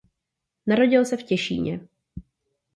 [0.67, 1.87] Narodil se v Těšíně.